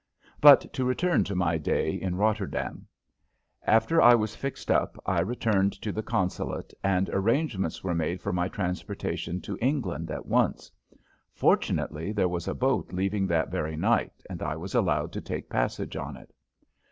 [0.39, 2.87] But to return to my day in Rotterdam.
[3.67, 8.33] After I was fixed up I returned to the consulate and arrangements were made for
[8.33, 10.71] my transportation to England at once.
[11.35, 15.51] Fortunately there was a boat leaving that very night, and I was allowed to take
[15.51, 16.33] passage on it.